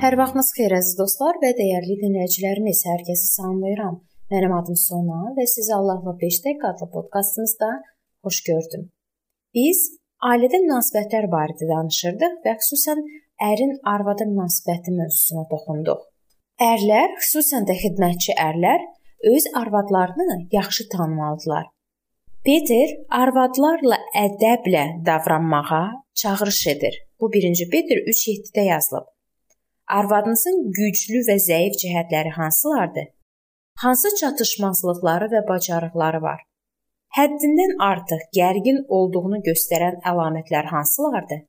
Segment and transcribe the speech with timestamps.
[0.00, 2.78] Hər vaxtınız xeyir əziz dostlar və dəyərli dinləyicilərimiz.
[2.88, 3.98] Hər kəsi salamlayıram.
[4.32, 7.68] Mənim adım Sona və sizi Allahla 5 dəqiqə adlı podkastımızda
[8.24, 8.86] xoş gördüm.
[9.58, 9.82] Biz
[10.30, 13.04] ailədə münasibətlər barədə danışırdıq və xüsusən
[13.50, 16.00] ərin arvada münasibəti mövzusuna toxunduq.
[16.70, 18.88] Ərlər, xüsusən də xidmətçi ərlər
[19.34, 21.68] öz arvadlarını yaxşı tanımalıdılar.
[22.48, 25.86] Peter arvadlarla ədəblə davranmağa
[26.24, 27.00] çağırış edir.
[27.20, 29.10] Bu 1-ci Peter 3:7-də yazılıb.
[29.98, 33.08] Arvadınızın güclü və zəif cəhətləri hansılardır?
[33.82, 36.44] Hansı çatışmazlıqları və bacarıqları var?
[37.16, 41.40] Həddindən artıq gərgin olduğunu göstərən əlamətlər hansılardır?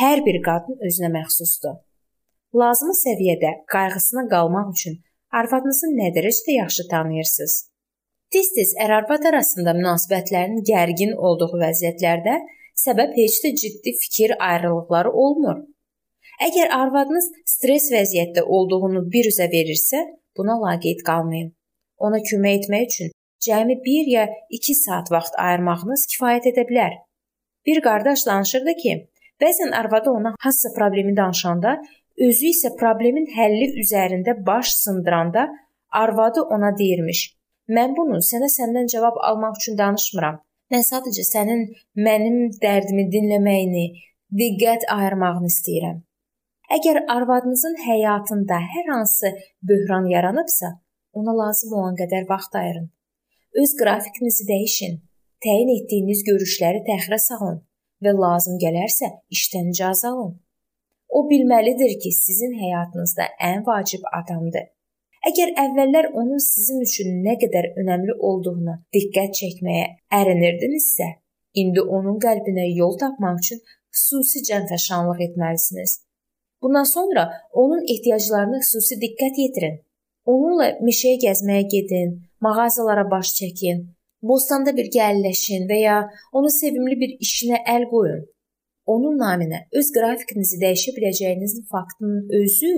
[0.00, 1.80] Hər bir qadın özünə məxsusdur.
[2.60, 5.00] Lazımi səviyyədə qayğısına qalmaq üçün
[5.40, 7.56] arvadınızı nə dərəcədə yaxşı tanıyırsınız?
[8.34, 12.36] Tez-tez ər-arvad arasında münasibətlərin gərgin olduğu vəziyyətlərdə
[12.84, 15.64] səbəb heç də ciddi fikir ayrılıqları olmur.
[16.40, 19.98] Əgər arvadınız stress vəziyyətdə olduğunu bir üzə verirsə,
[20.36, 21.50] buna laqeyd qalmayın.
[22.06, 23.12] Ona kömək etmək üçün
[23.46, 24.24] cəmi 1 ya
[24.58, 26.96] 2 saat vaxt ayırmağınız kifayət edə bilər.
[27.66, 28.96] Bir qardaş danışırdı ki,
[29.42, 31.76] bəzən arvadı ona hansısa problemi danışanda,
[32.28, 35.48] özü isə problemin həlli üzərində baş sındıranda
[36.02, 37.24] arvadı ona deyirmiş:
[37.68, 40.40] "Mən bunu sənə səndən cavab almaq üçün danışmıram.
[40.72, 41.66] Mən sadəcə sənin
[42.06, 43.88] mənim dərdimi dinləməyini,
[44.40, 45.98] diqqət ayırmağını istəyirəm."
[46.70, 49.30] Əgər arvadınızın həyatında hər hansı
[49.68, 50.68] böhran yaranıbsa,
[51.18, 52.90] ona lazım olan qədər vaxt ayırın.
[53.60, 54.92] Öz qrafikinizi dəyişin.
[55.44, 57.56] Təyin etdiyiniz görüşləri təxirə salın
[58.04, 60.36] və lazım gələrsə işdən icazə alın.
[61.08, 64.68] O bilməlidir ki, sizin həyatınızda ən vacib adamdır.
[65.30, 69.88] Əgər əvvəllər onun sizin üçün nə qədər önəmli olduğuna diqqət çəkməyə
[70.20, 71.08] ərinirdinizsə,
[71.64, 73.60] indi onun qəlbinə yol tapmaq üçün
[73.96, 75.96] xüsusi cənfəşanlıq etməlisiniz.
[76.62, 79.78] Bundan sonra onun ehtiyaclarına xüsusi diqqət yetirin.
[80.32, 82.10] Onunla meşəyə gəzməyə gedin,
[82.44, 83.78] mağazalara baş çəkin,
[84.22, 85.96] bostanda birgə əlləşin və ya
[86.32, 88.26] onun sevimli bir işinə əl qoyun.
[88.92, 92.72] Onun naminə öz qrafikinizi dəyişə biləcəyinizin faktının özü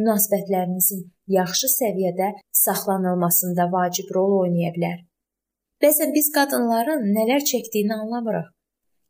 [0.00, 1.04] münasibətlərinizin
[1.38, 2.28] yaxşı səviyyədə
[2.64, 4.98] saxlanılmasında vacib rol oynaya bilər.
[5.82, 8.48] Bəzən biz qadınların nələr çəkdiyini anlamırıq.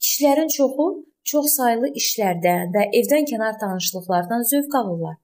[0.02, 0.86] Kişilərin çoxu
[1.30, 5.18] çox saylı işlərdən və evdən kənar tanışlıqlardan zövq alırlar.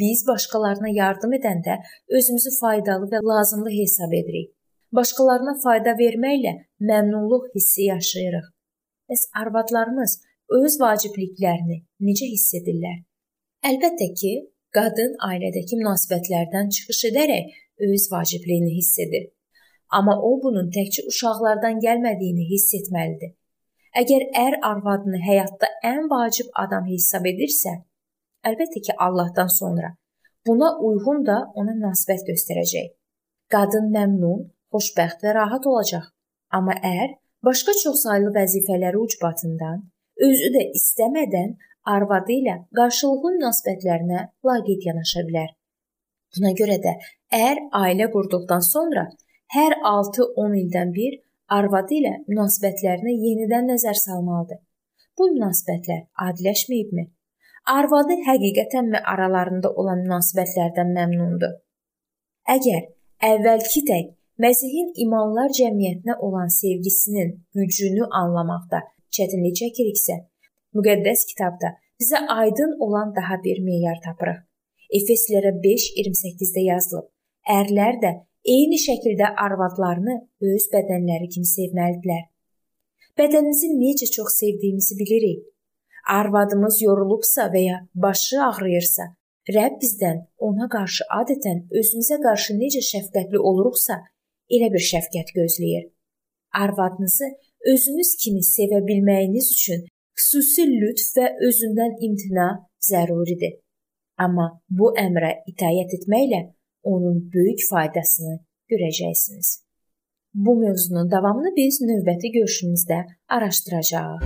[0.00, 1.78] Biz başqalarına yardım edəndə
[2.18, 4.50] özümüzü faydalı və lazımlı hesab edirik.
[4.98, 6.52] Başqalarına fayda verməklə
[6.90, 8.46] məmnunluq hissi yaşayırıq.
[9.08, 10.12] Bəs arvadlarımız
[10.58, 12.98] öz vacibliklərini necə hiss edirlər?
[13.70, 14.32] Əlbəttə ki,
[14.76, 17.56] qadın ailədəki münasibətlərdən çıxış edərək
[17.88, 19.26] öz vacibliyini hiss edir.
[19.98, 23.34] Amma o bunun təkcə uşaqlardan gəlmədiyini hiss etməlidir.
[23.96, 27.72] Əgər ər arvadını həyatda ən vacib adam hesab edirsə,
[28.48, 29.94] əlbəttə ki, Allahdan sonra
[30.46, 32.90] buna uyğun da ona münasibət göstərəcək.
[33.54, 34.42] Qadın məmnun,
[34.74, 36.10] xoşbəxt və rahat olacaq.
[36.56, 37.16] Amma ər
[37.48, 39.80] başqa çoxsaylı vəzifələri ucbatından
[40.28, 41.56] özü də istəmədən
[41.96, 45.50] arvadı ilə qarşılıqlı münasibətlərinə laqeyd yanaşa bilər.
[46.36, 46.98] Buna görə də
[47.40, 49.08] ər ailə qurduqdan sonra
[49.56, 51.22] hər 6-10 ildən bir
[51.58, 54.60] arvadı ilə münasibətlərinə yenidən nəzər salmalıdır.
[55.18, 57.06] Bu münasibətlər adiləşməyibmi?
[57.76, 61.56] Arvadı həqiqətənmi aralarında olan münasibətlərdən məmnundur?
[62.56, 62.82] Əgər
[63.32, 64.12] əvvəlki tək
[64.44, 68.82] Məsihin imanlar cəmiyyətinə olan sevgisinin gücünü anlamaqda
[69.16, 70.16] çətinlik çəkiriksə,
[70.76, 71.70] müqəddəs kitabda
[72.02, 74.42] bizə aydın olan daha bir meyar tapırıq.
[74.98, 77.06] Efeslərə 5:28-də yazılıb:
[77.46, 78.10] Ərlər də
[78.42, 80.16] eyni şəkildə arvadlarını
[80.52, 82.24] öz bədənləri kimi sevməlidirlər.
[83.18, 85.44] Bədənimizi necə çox sevdiyimizi bilirik.
[86.10, 89.06] Arvadımız yorulubsa və ya başı ağrıyırsa,
[89.54, 94.00] Rəbb bizdən ona qarşı adətən özümüzə qarşı necə şəfqətli oluruqsa,
[94.50, 95.84] elə bir şəfqət gözləyir.
[96.62, 97.28] Arvadınızı
[97.72, 99.86] özünüz kimi sevə bilməyiniz üçün
[100.18, 102.48] xüsusi lütf və özündən imtina
[102.90, 103.54] zəruridir.
[104.18, 106.42] Amma bu əmrə itaət etməklə
[106.92, 108.34] onun böyük faydasını
[108.70, 109.48] görəcəksiniz.
[110.34, 112.98] Bu mövzunun davamını biz növbəti görüşümüzdə
[113.36, 114.20] araşdıracağıq.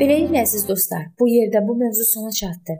[0.00, 2.74] Beləliklə əziz dostlar, bu yerdə bu mövzu sona çatdı.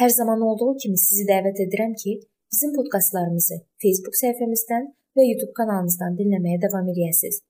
[0.00, 2.12] Hər zaman olduğu kimi sizi dəvət edirəm ki,
[2.52, 4.86] bizim podkastlarımızı Facebook səhifəmizdən
[5.16, 7.40] və YouTube kanalımızdan dinləməyə davam edəsiniz.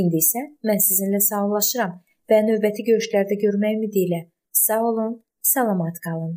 [0.00, 1.94] İndi isə mən sizinlə sağollaşıram
[2.30, 4.20] və növbəti görüşlərdə görmək ümidi ilə
[4.64, 5.16] sağ olun,
[5.54, 6.36] salamat qalın.